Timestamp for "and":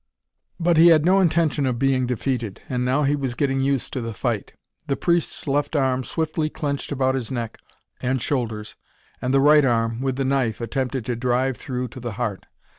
2.67-2.83, 8.01-8.19, 9.21-9.31